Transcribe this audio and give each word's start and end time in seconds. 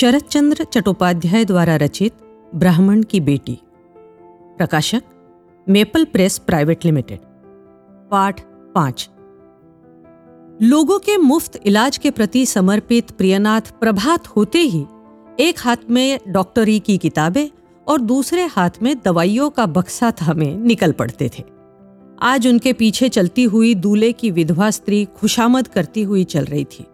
शरद 0.00 0.22
चंद्र 0.22 0.64
चट्टोपाध्याय 0.64 1.44
द्वारा 1.44 1.76
रचित 1.76 2.12
ब्राह्मण 2.54 3.02
की 3.02 3.20
बेटी। 3.20 3.58
प्रकाशक, 4.56 5.02
मेपल 5.68 6.04
प्रेस 6.04 6.38
प्राइवेट 6.38 6.84
लिमिटेड। 6.84 7.18
पाठ 8.10 8.40
पाँच। 8.74 9.10
लोगों 10.62 10.98
के 10.98 11.16
मुफ़्त 11.16 11.60
इलाज 11.66 11.98
के 11.98 12.10
प्रति 12.10 12.46
समर्पित 12.46 13.10
प्रियनाथ 13.10 13.60
प्रभात 13.60 14.26
होते 14.26 14.58
ही 14.58 14.86
एक 15.40 15.54
हाथ 15.58 15.76
में 15.90 16.20
डॉक्टरी 16.28 16.80
की 16.80 16.98
किताबें 16.98 17.48
और 17.88 18.00
दूसरे 18.00 18.44
हाथ 18.46 18.70
में 18.82 18.96
दवाइयों 19.04 19.50
का 19.50 19.66
बक्सा 19.66 20.10
थामे 20.10 20.54
निकल 20.54 20.92
पड़ते 20.92 21.30
थे। 21.38 21.44
आज 22.22 22.48
उनके 22.48 22.72
पीछे 22.72 23.08
चलती 23.08 23.44
हुई 23.44 23.74
दूल्हे 23.74 24.12
की 24.12 24.30
विधवा 24.30 24.70
स्त्री 24.70 25.04
खुशामद 25.04 25.68
करती 25.68 26.02
हुई 26.02 26.24
चल 26.24 26.44
रही 26.44 26.64
थी। 26.64 26.86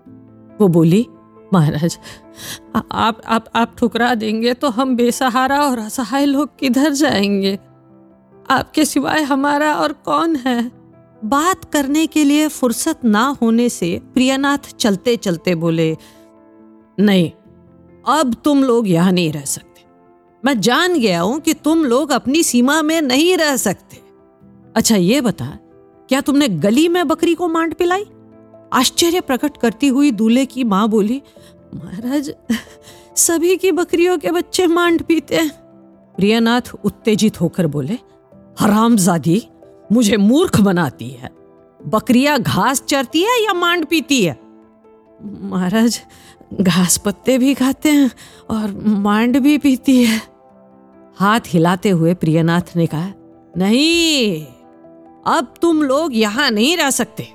वो 0.60 0.68
बोली 0.68 1.06
महाराज 1.52 1.98
आप 2.92 3.20
आप 3.24 3.44
आप 3.54 3.74
ठुकरा 3.78 4.14
देंगे 4.14 4.54
तो 4.54 4.68
हम 4.68 4.96
बेसहारा 4.96 5.60
और 5.62 5.78
असहाय 5.78 6.24
लोग 6.24 6.56
किधर 6.58 6.92
जाएँगे? 6.92 7.58
आपके 8.50 8.84
सिवाय 8.84 9.22
हमारा 9.22 9.74
और 9.74 9.92
कौन 9.92 10.36
है? 10.36 10.70
बात 11.24 11.64
करने 11.64 12.06
के 12.06 12.24
लिए 12.24 12.48
फुर्सत 12.48 13.04
ना 13.04 13.26
होने 13.42 13.68
से 13.68 14.00
प्रियनाथ 14.14 14.74
चलते 14.78 15.16
चलते 15.16 15.54
बोले, 15.54 15.96
नहीं, 17.00 17.30
अब 18.08 18.34
तुम 18.44 18.64
लोग 18.64 18.88
यहाँ 18.88 19.12
नहीं 19.12 19.32
रह 19.32 19.44
सकते। 19.44 19.84
मैं 20.44 20.60
जान 20.60 20.98
गया 21.00 21.20
हूँ 21.20 21.40
कि 21.40 21.54
तुम 21.54 21.84
लोग 21.84 22.10
अपनी 22.12 22.42
सीमा 22.42 22.82
में 22.82 23.00
नहीं 23.02 23.36
रह 23.36 23.56
सकते। 23.56 24.00
अच्छा 24.76 24.96
ये 24.96 25.20
बता, 25.20 25.46
क्या 26.08 26.20
तुमने 26.20 26.48
गली 26.48 26.88
में 26.88 27.06
बकरी 27.08 27.34
को 27.34 27.48
मांड 27.48 27.74
पिलाई? 27.74 28.04
आश्चर्य 28.76 29.20
प्रकट 29.20 29.56
करती 29.56 29.88
हुई 29.88 30.10
दूल्हे 30.10 30.46
की 30.46 30.64
माँ 30.64 30.88
बोली, 30.88 31.22
महाराज, 31.74 32.32
सभी 33.16 33.56
की 33.56 33.72
बकरियों 33.72 34.18
के 34.18 34.30
बच्चे 34.30 34.66
मांड 34.66 35.02
पीते 35.02 35.36
हैं। 35.36 35.50
प्रियनाथ 36.16 36.74
उत्तेजित 36.84 37.40
होकर 37.40 37.66
बोले, 37.66 37.98
हरामजादी, 38.60 39.42
मुझे 39.92 40.16
मूर्ख 40.16 40.60
बनाती 40.60 41.08
है। 41.08 41.30
बकरियाँ 41.86 42.38
घास 42.42 42.82
चरती 42.82 43.22
है 43.22 43.44
या 43.44 43.52
मांड 43.52 43.86
पीती 43.86 44.22
है? 44.24 44.38
महाराज, 45.22 46.00
घास 46.60 46.96
पत्ते 46.96 47.38
भी 47.38 47.54
खाते 47.54 47.90
हैं 47.90 48.10
और 48.50 48.70
मांड 48.86 49.38
भी 49.38 49.58
पीती 49.58 50.04
है। 50.04 50.20
हाथ 51.16 51.40
हिलाते 51.46 51.90
हुए 51.90 52.14
प्रियनाथ 52.14 52.76
ने 52.76 52.86
कहा, 52.86 53.12
नहीं, 53.56 54.46
अब 55.26 55.54
तुम 55.62 55.82
लोग 55.82 56.16
यहाँ 56.16 56.50
नहीं 56.50 56.76
रह 56.76 56.90
सकते। 56.90 57.28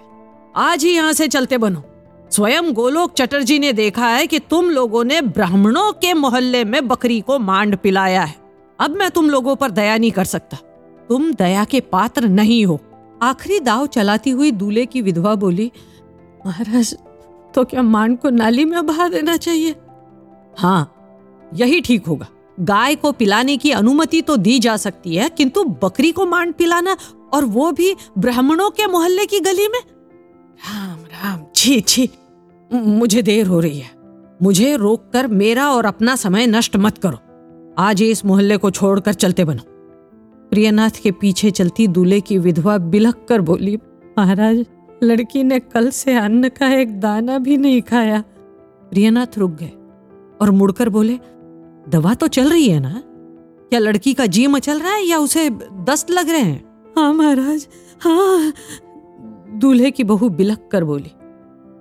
आज 0.56 0.84
ही 0.84 0.90
यहाँ 0.90 1.14
से 1.14 1.28
चलते 1.28 1.58
बनो। 1.58 1.84
स्वयं 2.32 2.72
गोलोक 2.74 3.14
चटर्जी 3.14 3.58
ने 3.60 3.72
देखा 3.74 4.08
है 4.08 4.26
कि 4.28 4.40
तुम 4.40 4.70
लोगों 4.70 5.04
ने 5.04 5.22
ब्राह्मणों 5.22 5.92
के 5.94 6.14
मोहल्ले 6.14 6.64
में 6.64 6.88
बकरी 6.88 7.20
को 7.22 7.38
मांड 7.40 7.76
पिलाया 7.78 8.24
है। 8.24 8.36
अब 8.80 8.92
मैं 8.92 9.10
तुम 9.12 9.30
लोगों 9.30 9.56
पर 9.56 9.72
दया 9.72 9.98
नहीं 9.98 10.12
कर 10.12 10.26
सकता। 10.26 10.58
तुम 11.10 11.32
दया 11.34 11.64
के 11.66 11.80
पात्र 11.82 12.28
नहीं 12.30 12.66
हो। 12.66 12.80
आखिरी 13.22 13.60
दाव 13.60 13.86
चलाती 13.88 14.30
हुई 14.30 14.52
दूल्हे 14.52 14.86
की 14.86 15.02
विधवा 15.02 15.36
बोली, 15.36 15.72
महाराज 16.46 16.96
तो 17.56 17.64
क्या 17.64 17.82
मांड 17.82 18.18
को 18.18 18.30
नाली 18.30 18.66
में 18.66 18.86
बहा 18.86 19.08
देना 19.10 19.38
चाहिए? 19.38 19.76
हाँ 20.58 21.50
यही 21.54 21.82
ठीक 21.82 22.08
होगा। 22.08 22.28
गाय 22.60 22.96
को 22.96 23.12
पिलाने 23.12 23.58
की 23.58 23.72
अनुमति 23.72 24.22
तो 24.22 24.38
दी 24.38 24.58
जा 24.60 24.76
सकती 24.78 25.16
है, 25.16 25.30
किंतु 25.30 25.64
बकरी 25.84 26.12
को 26.12 26.26
मांड 26.26 26.54
पिलाना 26.54 26.96
और 27.34 27.46
वो 27.46 27.72
भी 27.72 27.96
ब्राह्मणों 28.18 28.70
के 28.70 28.88
मोहल्ले 28.88 29.26
की 29.26 29.40
गली 29.40 29.68
में? 29.68 29.80
राम 30.62 31.00
राम। 31.00 31.46
छी 31.56 31.82
छी। 31.82 32.10
मुझे 32.74 33.22
देर 33.22 33.48
हो 33.48 33.60
रही 33.60 33.80
है। 33.80 33.90
मुझे 34.42 34.76
रोककर 34.76 35.28
मेरा 35.28 35.70
और 35.70 35.86
अपना 35.86 36.16
समय 36.16 36.48
नष्ट 36.48 36.76
मत 36.76 36.98
करो। 36.98 37.18
आज 37.78 38.02
इस 38.02 38.26
मोहल्ले 38.26 38.58
को 38.58 38.72
छोड़कर 38.72 39.14
चलते 39.14 39.46
बनो। 39.46 39.64
प्रियनाथ 40.50 40.90
के 41.04 41.12
पीछे 41.12 41.52
चलती 41.52 41.88
दूल्हे 41.88 42.22
की 42.22 42.38
विधवा 42.38 42.78
बिलख 42.78 43.26
कर 43.30 43.42
बोली, 43.42 43.78
महाराज, 44.20 44.66
लड़की 45.04 45.44
ने 45.44 45.60
कल 45.60 45.90
से 45.90 46.16
अन्न 46.16 46.50
का 46.50 46.74
एक 46.74 47.00
दाना 47.00 47.38
भी 47.38 47.58
नहीं 47.58 47.82
खाया। 47.82 48.24
प्रियनाथ 48.92 49.38
रुक 49.38 49.52
गए 49.52 49.72
और 50.42 50.52
मुड़कर 50.52 50.90
बोले, 50.90 51.20
दवा 51.90 52.14
तो 52.14 52.28
चल 52.28 52.50
रही 52.50 52.70
है 52.70 52.80
ना? 52.80 53.04
क्या 53.70 53.80
लड़की 53.80 54.14
का 54.14 54.26
जी 54.26 54.48
मचल 54.48 54.80
रहा 54.80 54.94
है 54.94 55.04
या 55.04 55.18
उसे 55.18 55.50
दस्त 55.84 56.12
लग 56.12 56.30
रहे 56.30 56.42
हैं? 56.42 56.94
हाँ 56.96 57.14
महाराज 57.14 57.68
हाँ 58.02 58.54
दूल्हे 59.62 59.92
की 59.92 60.04
बहू 60.04 60.30
बिलख 60.32 60.68
कर 60.72 60.84
बोली, 60.84 61.12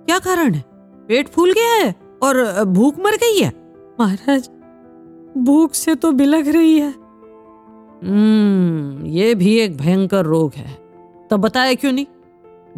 क्या 0.07 0.19
कारण 0.19 0.53
है? 0.53 0.63
पेट 1.09 1.27
फूल 1.27 1.51
गया 1.53 1.73
है 1.75 1.95
और 2.23 2.63
भूख 2.65 2.99
मर 2.99 3.15
गई 3.17 3.39
है? 3.39 3.51
महाराज, 3.99 4.49
भूख 5.37 5.73
से 5.73 5.95
तो 5.95 6.11
बिलख 6.11 6.47
रही 6.47 6.79
है। 6.79 6.89
हम्म 8.03 9.05
ये 9.07 9.33
भी 9.35 9.57
एक 9.59 9.77
भयंकर 9.77 10.25
रोग 10.25 10.53
है। 10.55 10.73
तो 11.29 11.37
बताया 11.37 11.73
क्यों 11.73 11.91
नहीं? 11.91 12.05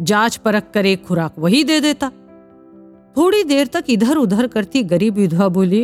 जाँच 0.00 0.36
परख 0.36 0.70
कर 0.74 0.86
एक 0.86 1.04
खुराक 1.06 1.38
वही 1.38 1.62
दे 1.64 1.80
देता। 1.80 2.10
थोड़ी 3.16 3.42
देर 3.44 3.66
तक 3.66 3.84
इधर 3.88 4.16
उधर 4.16 4.46
करती 4.46 4.82
गरीब 4.82 5.14
विधवा 5.14 5.48
बोली, 5.48 5.82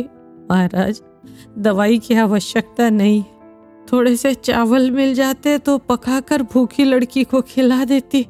महाराज, 0.51 1.01
दवाई 1.57 1.97
की 1.99 2.15
आवश्यकता 2.15 2.89
नहीं 2.89 3.23
थोड़े 3.87 4.15
से 4.15 4.33
चावल 4.33 4.89
मिल 4.91 5.13
जाते 5.13 5.57
तो 5.57 5.77
पकाकर 5.79 6.41
भूखी 6.43 6.83
लड़की 6.83 7.23
को 7.23 7.41
खिला 7.41 7.83
देती। 7.85 8.25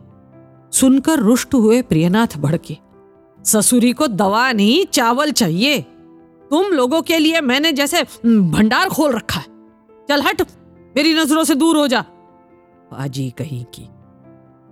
सुनकर 0.72 1.20
रुष्ट 1.20 1.54
हुए 1.54 1.82
प्रियनाथ 1.82 2.38
भड़के। 2.38 2.78
ससुरी 3.46 3.92
को 3.94 4.08
दवा 4.08 4.52
नहीं, 4.52 4.86
चावल 4.86 5.32
चाहिए। 5.32 5.80
तुम 6.50 6.66
लोगों 6.66 7.02
के 7.02 7.18
लिए 7.18 7.42
मैंने 7.42 7.72
जैसे 7.72 8.04
भंडार 8.26 8.90
खोल 8.90 9.16
रखा 9.16 9.40
है। 9.40 9.46
चल 10.10 10.22
हट, 10.22 10.42
मेरी 10.98 11.14
नज़रों 11.14 11.44
से 11.44 11.56
दूर 11.56 11.78
हो 11.78 11.88
जा। 11.88 12.02
बाजी 12.92 13.30
कहीं 13.38 13.64
की। 13.66 13.88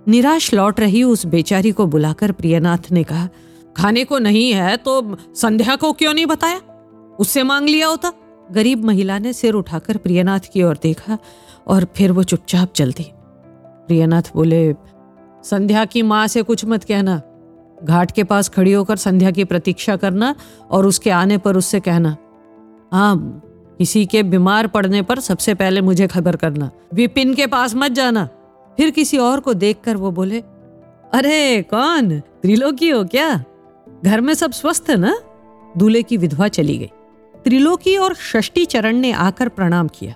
निराश 0.07 0.53
लौट 0.53 0.79
रही 0.79 1.03
उस 1.03 1.25
बेचारी 1.25 1.71
को 1.71 1.85
बुलाकर 1.85 2.31
प्रियनाथ 2.31 2.91
ने 2.91 3.03
कहा, 3.03 3.27
खाने 3.77 4.03
को 4.03 4.19
नहीं 4.19 4.51
है 4.53 4.75
तो 4.77 5.17
संध्या 5.35 5.75
को 5.75 5.91
क्यों 5.93 6.13
नहीं 6.13 6.25
बताया? 6.25 6.59
उससे 7.19 7.43
मांग 7.43 7.69
लिया 7.69 7.87
होता। 7.87 8.11
गरीब 8.51 8.85
महिला 8.85 9.17
ने 9.19 9.33
सिर 9.33 9.53
उठाकर 9.53 9.97
प्रियनाथ 9.97 10.39
की 10.53 10.63
ओर 10.63 10.77
देखा 10.83 11.17
और 11.67 11.87
फिर 11.95 12.11
वो 12.11 12.23
चुपचाप 12.23 12.73
चल 12.73 12.91
दी 12.91 13.05
प्रियनाथ 13.87 14.31
बोले 14.35 14.73
संध्या 15.43 15.85
की 15.85 16.01
माँ 16.01 16.27
से 16.27 16.41
कुछ 16.41 16.65
मत 16.65 16.83
कहना। 16.83 17.21
घाट 17.83 18.11
के 18.11 18.23
पास 18.23 18.49
खड़ी 18.49 18.73
होकर 18.73 18.95
संध्या 18.95 19.31
की 19.31 19.43
प्रतीक्षा 19.43 19.95
करना 19.95 20.35
और 20.71 20.85
उसके 20.85 21.09
आने 21.09 21.37
पर 21.37 21.57
उससे 21.57 21.79
कहना। 21.79 22.17
हाँ 22.91 23.41
किसी 23.77 24.05
के 24.05 24.23
बीमार 24.23 24.67
पड़ने 24.67 25.01
पर 25.01 25.19
सबसे 25.19 25.53
पहले 25.53 25.81
मुझे 25.81 26.07
खबर 26.07 26.35
करना। 26.35 26.71
विपिन 26.93 27.33
के 27.33 27.47
पास 27.47 27.75
मत 27.75 27.91
जाना। 27.91 28.25
फिर 28.77 28.89
किसी 28.89 29.17
और 29.17 29.39
को 29.39 29.53
देखकर 29.53 29.97
वो 29.97 30.11
बोले, 30.11 30.39
अरे, 31.13 31.61
कौन? 31.61 32.19
त्रिलोकी 32.19 32.89
हो 32.89 33.03
क्या? 33.03 33.43
घर 34.05 34.21
में 34.21 34.33
सब 34.33 34.51
स्वस्थ 34.51 34.85
है 34.89 34.97
ना? 34.97 35.19
दूल्हे 35.77 36.03
की 36.03 36.17
विधवा 36.17 36.47
चली 36.47 36.77
गई। 36.77 36.91
त्रिलोकी 37.43 37.97
और 37.97 38.15
षष्टी 38.15 38.65
चरण 38.65 38.95
ने 38.95 39.11
आकर 39.11 39.49
प्रणाम 39.49 39.87
किया 39.87 40.15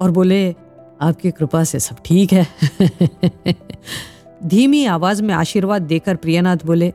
और 0.00 0.10
बोले, 0.10 0.54
आपकी 1.00 1.30
कृपा 1.30 1.64
से 1.64 1.80
सब 1.80 1.96
ठीक 2.04 2.32
है। 2.32 2.46
धीमी 4.44 4.84
आवाज़ 4.84 5.22
में 5.22 5.34
आशीर्वाद 5.34 5.82
देकर 5.82 6.16
प्रियनाथ 6.16 6.56
बोले, 6.64 6.92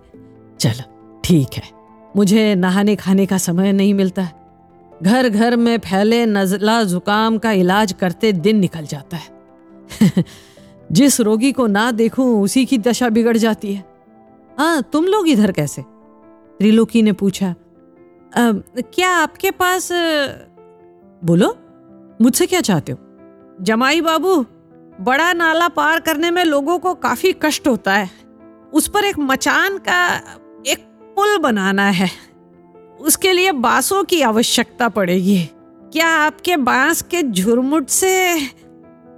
चलो, 0.60 1.20
ठीक 1.24 1.48
है। 1.54 1.64
मुझे 2.16 2.56
नहाने 2.56 2.96
खाने 2.96 3.26
का 3.26 3.38
समय 3.38 3.72
नहीं 3.72 3.94
मिलता। 3.94 4.30
घर 5.04 5.30
घर 5.30 5.56
में 5.56 5.78
फैले 5.78 6.26
नजला 6.26 6.84
जुकाम 6.84 7.38
का 7.38 7.52
इलाज 7.52 7.94
करते 7.94 8.32
दिन 8.32 8.58
निकल 8.58 8.86
जाता 8.86 9.18
है। 9.18 9.30
जिस 10.92 11.22
रोगी 11.22 11.52
को 11.52 11.68
ना 11.68 11.92
देखूँ, 11.92 12.44
उसी 12.44 12.66
की 12.66 12.78
दशा 12.78 13.10
बिगड़ 13.10 13.38
जाती 13.38 13.74
है। 13.74 13.86
हाँ 14.58 14.84
तुम 14.94 15.06
लोग 15.06 15.30
इधर 15.30 15.52
कैसे? 15.52 15.82
त्रिलोकी 16.60 17.02
ने 17.02 17.12
पूछा 17.12 17.56
क्या 18.80 19.10
आपके 19.10 19.52
पास, 19.52 19.90
बोलो, 21.24 21.58
मुझसे 22.22 22.46
क्या 22.46 22.62
चाहते 22.62 22.92
हो? 22.92 22.98
जमाई 23.62 24.02
बाबू 24.02 24.46
बड़ा 25.02 25.32
नाला 25.34 25.68
पार 25.68 26.00
करने 26.00 26.32
में 26.32 26.44
लोगों 26.44 26.78
को 26.80 26.94
काफ़ी 26.94 27.32
कष्ट 27.42 27.68
होता 27.68 27.94
है। 27.94 28.10
उस 28.74 28.88
पर 28.88 29.06
एक 29.06 29.20
मचान 29.20 29.78
का 29.78 30.06
एक 30.68 30.86
पुल 31.16 31.38
बनाना 31.38 31.90
है। 31.90 32.10
उसके 33.00 33.32
लिए 33.32 33.52
बांसों 33.52 34.04
की 34.04 34.22
आवश्यकता 34.22 34.90
पड़ेगी। 34.90 35.38
क्या 35.94 36.08
आपके 36.08 36.58
बाँस 36.58 37.02
के 37.02 37.22
झुरमुट 37.24 37.88
से 37.88 38.36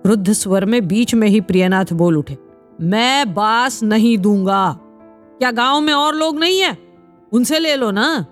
वृद्ध 0.05 0.33
स्वर 0.33 0.65
में 0.65 0.87
बीच 0.87 1.13
में 1.15 1.27
ही 1.27 1.41
प्रियनाथ 1.41 1.93
बोल 1.93 2.17
उठे, 2.17 2.37
मैं 2.81 3.33
बाँस 3.33 3.81
नहीं 3.83 4.17
दूँगा। 4.17 4.79
क्या 5.39 5.51
गाँव 5.51 5.81
में 5.81 5.93
और 5.93 6.15
लोग 6.15 6.39
नहीं 6.39 6.59
है? 6.61 6.77
उनसे 7.31 7.59
ले 7.59 7.75
लो 7.75 7.91
ना। 7.91 8.25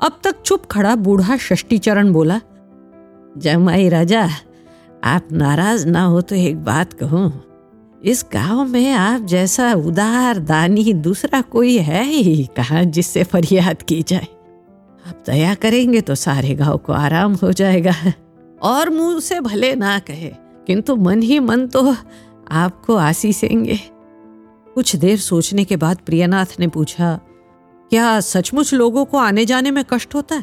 अब 0.00 0.20
तक 0.24 0.40
चुप 0.42 0.64
खड़ा 0.66 0.94
बूढ़ा 0.96 1.36
षष्टी 1.36 1.78
चरण 1.78 2.12
बोला, 2.12 2.40
जय 3.38 3.52
जमाई 3.52 3.88
राजा 3.88 4.28
आप 5.04 5.32
नाराज़ 5.32 5.86
ना 5.86 6.02
हो 6.02 6.20
तो 6.20 6.34
एक 6.34 6.62
बात 6.64 6.92
कहूँ, 6.92 7.32
इस 8.02 8.24
गाँव 8.32 8.64
में 8.64 8.92
आप 8.92 9.22
जैसा 9.22 9.72
उदार 9.74 10.38
दानी 10.40 10.92
दूसरा 10.92 11.40
कोई 11.42 11.76
है 11.78 12.04
ही 12.04 12.44
कहा 12.56 12.82
जिससे 12.84 13.24
फरियाद 13.24 13.82
की 13.82 14.02
जाए? 14.02 14.26
आप 15.06 15.22
दया 15.26 15.54
करेंगे 15.54 16.00
तो 16.00 16.14
सारे 16.14 16.54
गाँव 16.54 16.76
को 16.76 16.92
आराम 16.92 17.34
हो 17.34 17.52
जाएगा। 17.52 17.94
और 18.62 18.90
मुँह 18.90 19.18
से 19.20 19.40
भले 19.40 19.74
ना 19.74 19.98
कहे, 19.98 20.30
किंतु 20.66 20.96
मन 20.96 21.22
ही 21.22 21.38
मन 21.40 21.66
तो 21.66 21.94
आपको 22.52 22.96
आशीषेंगे 22.96 23.78
कुछ 24.76 24.94
देर 24.96 25.18
सोचने 25.18 25.64
के 25.64 25.76
बाद 25.76 25.98
प्रियनाथ 26.06 26.58
ने 26.60 26.68
पूछा, 26.68 27.14
क्या 27.90 28.18
सचमुच 28.22 28.72
लोगों 28.74 29.04
को 29.04 29.18
आने 29.18 29.44
जाने 29.44 29.70
में 29.70 29.84
कष्ट 29.84 30.14
होता 30.14 30.34
है? 30.34 30.42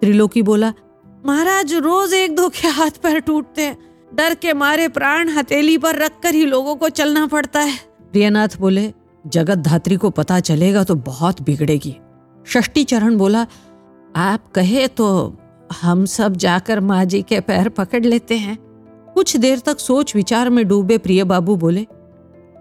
त्रिलोकी 0.00 0.42
बोला, 0.42 0.72
महाराज 1.26 1.74
रोज 1.74 2.14
एक 2.14 2.36
दो 2.36 2.48
के 2.50 2.68
हाथ 2.68 3.02
पैर 3.02 3.18
टूटते 3.20 3.62
हैं। 3.62 3.91
डर 4.12 4.34
के 4.34 4.52
मारे 4.52 4.88
प्राण 4.88 5.28
हथेली 5.28 5.76
पर 5.78 5.96
रखकर 5.96 6.34
ही 6.34 6.44
लोगों 6.44 6.74
को 6.76 6.88
चलना 6.90 7.26
पड़ता 7.26 7.60
है। 7.60 7.76
प्रियनाथ 8.12 8.56
बोले 8.60 8.92
जगत 9.24 9.58
धात्री 9.58 9.96
को 9.96 10.10
पता 10.10 10.38
चलेगा 10.40 10.82
तो 10.84 10.94
बहुत 10.96 11.40
बिगड़ेगी। 11.42 11.96
षष्टी 12.46 12.84
चरण 12.84 13.16
बोला, 13.16 13.46
आप 14.16 14.50
कहे 14.54 14.86
तो 14.88 15.36
हम 15.82 16.04
सब 16.06 16.36
जाकर 16.36 16.80
माँ 16.80 17.04
जी 17.04 17.22
के 17.22 17.40
पैर 17.40 17.68
पकड़ 17.70 18.04
लेते 18.04 18.36
हैं। 18.36 18.58
कुछ 19.14 19.36
देर 19.36 19.58
तक 19.58 19.78
सोच 19.78 20.14
विचार 20.16 20.50
में 20.50 20.66
डूबे 20.68 20.98
प्रिय 20.98 21.24
बाबू 21.24 21.56
बोले, 21.56 21.86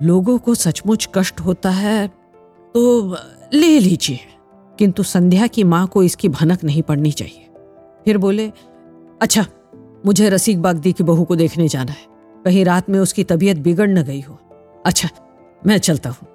लोगों 0.03 0.37
को 0.37 0.55
सचमुच 0.55 1.07
कष्ट 1.15 1.39
होता 1.39 1.69
है 1.71 2.07
तो 2.07 3.17
ले 3.53 3.79
लीजिए, 3.79 4.19
किंतु 4.79 5.03
संध्या 5.03 5.47
की 5.47 5.63
माँ 5.65 5.85
को 5.87 6.03
इसकी 6.03 6.29
भनक 6.29 6.63
नहीं 6.63 6.83
पड़नी 6.83 7.11
चाहिए। 7.11 7.47
फिर 8.05 8.17
बोले 8.17 8.51
अच्छा 9.21 9.45
मुझे 10.03 10.29
रसीक 10.29 10.61
बागदी 10.61 10.91
की 10.93 11.03
बहू 11.03 11.23
को 11.23 11.35
देखने 11.35 11.67
जाना 11.67 11.91
है। 11.91 12.05
कहीं 12.45 12.63
रात 12.65 12.89
में 12.89 12.99
उसकी 12.99 13.23
तबीयत 13.23 13.57
बिगड़ 13.57 13.89
न 13.89 14.03
गई 14.03 14.21
हो। 14.21 14.39
अच्छा 14.85 15.09
मैं 15.65 15.77
चलता 15.77 16.09
हूँ। 16.09 16.27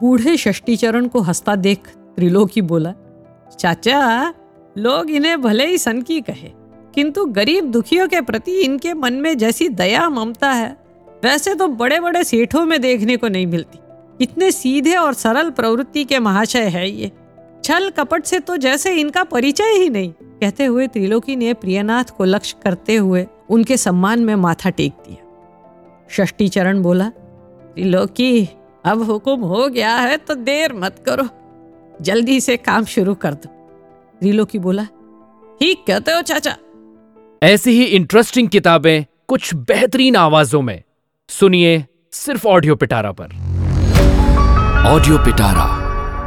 बूढ़े 0.00 0.36
षष्टीचरण 0.36 1.06
को 1.08 1.20
हंसता 1.20 1.56
देख 1.56 1.88
त्रिलोकी 2.16 2.60
बोला, 2.62 2.92
चाचा, 3.58 4.34
लोग 4.76 5.10
इन्हें 5.10 5.40
भले 5.42 5.66
ही 5.66 5.78
सन 5.78 6.02
की 6.02 6.20
कहे, 6.20 6.50
किंतु 6.94 7.24
गरीब 7.26 7.70
दुखियों 7.70 8.08
के 8.08 8.20
प्रति 8.20 8.58
इनके 8.60 8.94
मन 8.94 9.14
में 9.14 9.36
जैसी 9.38 9.68
दया 9.68 10.08
ममता 10.08 10.50
है, 10.52 10.76
वैसे 11.24 11.54
तो 11.54 11.68
बड़े 11.68 12.00
बड़े 12.00 12.24
सेठों 12.24 12.64
में 12.66 12.80
देखने 12.80 13.16
को 13.16 13.28
नहीं 13.28 13.46
मिलती। 13.46 13.78
इतने 14.20 14.50
सीधे 14.50 14.94
और 14.94 15.14
सरल 15.14 15.50
प्रवृत्ति 15.50 16.04
के 16.04 16.18
महाशय 16.18 16.68
है 16.68 16.88
ये। 16.90 17.10
छल 17.66 17.88
कपट 17.90 18.24
से 18.24 18.38
तो 18.40 18.56
जैसे 18.56 18.92
इनका 18.94 19.22
परिचय 19.24 19.72
ही 19.72 19.88
नहीं। 19.90 20.10
कहते 20.40 20.64
हुए 20.64 20.86
त्रिलोकी 20.86 21.36
ने 21.36 21.52
प्रियनाथ 21.54 22.10
को 22.16 22.24
लक्ष्य 22.24 22.56
करते 22.62 22.96
हुए 22.96 23.26
उनके 23.50 23.76
सम्मान 23.76 24.20
में 24.20 24.34
माथा 24.34 24.70
टेक 24.70 24.92
दिया। 25.06 26.06
षष्टी 26.10 26.48
चरण 26.48 26.82
बोला 26.82 27.08
त्रिलोकी 27.08 28.48
अब 28.84 29.02
हुक्म 29.02 29.40
हो 29.40 29.66
गया 29.68 29.94
है 29.94 30.16
तो 30.16 30.34
देर 30.34 30.72
मत 30.72 31.02
करो। 31.08 31.28
जल्दी 32.02 32.40
से 32.40 32.56
काम 32.56 32.84
शुरू 32.84 33.14
कर 33.14 33.34
दो। 33.34 33.48
त्रिलोकी 34.20 34.58
बोला 34.58 34.84
ठीक 35.60 35.84
कहते 35.86 36.12
हो 36.12 36.20
चाचा। 36.22 36.56
ऐसी 37.42 37.70
ही 37.70 37.84
इंटरेस्टिंग 37.84 38.48
किताबें 38.48 39.04
कुछ 39.28 39.54
बेहतरीन 39.54 40.16
आवाजों 40.16 40.62
में। 40.62 40.82
सुनिए 41.28 41.84
सिर्फ़ 42.12 42.46
ऑडियो 42.48 42.76
पिटारा 42.76 43.12
पर। 43.12 43.34
ऑडियो 44.86 45.18
पिटारा। 45.18 45.75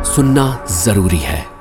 सुनना 0.04 0.66
ज़रूरी 0.72 1.18
है। 1.18 1.59